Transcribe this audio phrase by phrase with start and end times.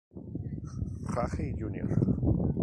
[1.13, 1.89] Harry Jr.